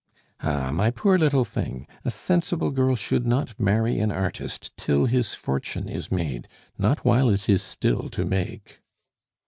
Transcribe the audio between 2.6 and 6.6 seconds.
girl should not marry an artist till his fortune is made